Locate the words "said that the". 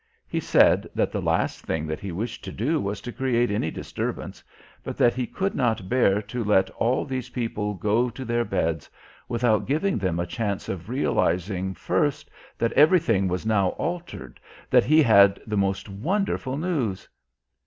0.39-1.21